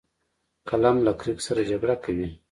[0.69, 2.27] قلم له کرکې سره جګړه کوي